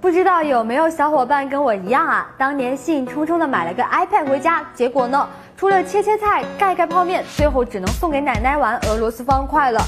[0.00, 2.28] 不知道有没有小伙伴跟我一样啊？
[2.36, 9.80] 当年兴冲冲的买了个 iPad 回家，结果呢，除了切切菜、盖盖泡面，最后只能送给奶奶玩俄罗斯方块了。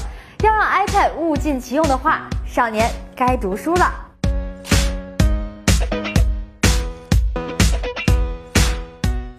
[0.43, 4.04] 要让 iPad 物尽其用的话，少年该读书了。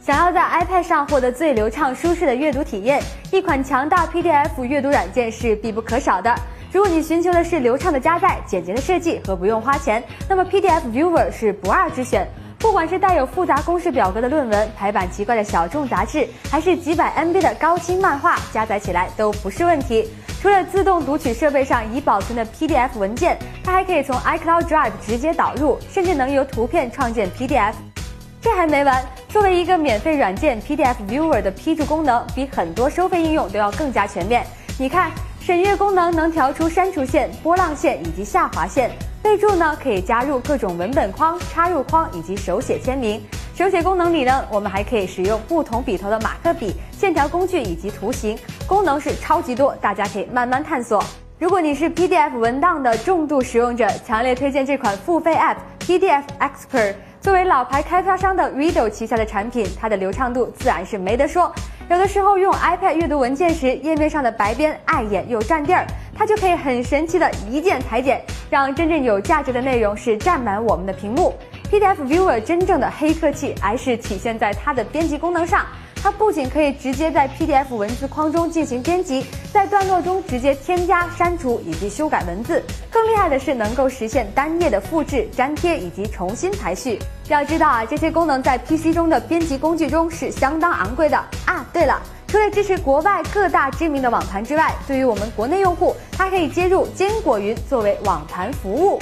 [0.07, 3.03] 想要在 iPad 上获得最流畅舒适的阅读体验，
[3.33, 6.33] 一款强大 PDF 阅读软件是必不可少的。
[6.71, 12.25] 如果你寻求的是流畅的加载、简洁的设计和不用花钱，那么 PDF Viewer 是不二之选。
[12.57, 20.09] 不管是带有复杂公式表格的论文、排版奇怪的小众杂志，还是几百 MB 的高清漫画，加载起来都不是问题。
[20.41, 27.73] 除了自动读取设备上已保存的 PDF 文件，它还可以从 iCloud Drive 直接导入，甚至能由图片创建 PDF。
[28.41, 29.05] 这还没完，
[29.37, 34.47] 作为一个免费软件，PDF Viewer 的批注功能比很多收费应用都要更加全面。
[34.79, 35.11] 你看。
[35.41, 38.91] 审阅功能能调出删除线、波浪线以及下划线，
[39.23, 43.23] 备注呢可以加入各种文本框、插入框以及手写签名。
[43.55, 51.01] 手写功能里呢，我们还可以使用不同笔头的马克笔、线条工具以及图形，功能是超级多，大家可以慢慢探索。
[51.39, 56.95] 如果你是 PDF 文档的重度使用者，强烈推荐这款付费 App PDF Expert。
[57.27, 61.53] 作为老牌开发商的 Redo 旗下的产品，它的流畅度自然是没得说。
[61.91, 65.85] 有的时候用 iPad 阅读文件时，页面上的白边碍眼又占地儿，
[66.17, 71.35] 它就可以很神奇的一键裁剪，让真正有价值的内容是占满我们的屏幕。
[71.69, 75.67] PDF Viewer 真正的黑科技还是体现在它的编辑功能上。
[76.03, 82.63] 它不仅可以直接在 PDF 文字框中进行编辑，在段落中直接添加、删除以及修改文字。
[82.91, 86.99] 更厉害的是，能够实现单页的复制、粘贴以及重新排序。
[87.29, 91.67] 要知道啊，这些功能在 PC 中的编辑工具中是相当昂贵的啊。
[91.73, 99.01] 对了，除了支持国外各大知名的网盘之外，对于我们国内用户，它可以接入坚果云作为网盘服务。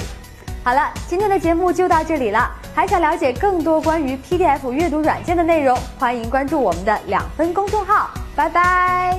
[0.65, 2.51] 好了，今天的节目就到这里了。
[2.73, 8.09] 还想了解更多关于 PDF 阅读软件的内容，欢迎关注我们的两分公众号。
[8.35, 9.15] 拜拜。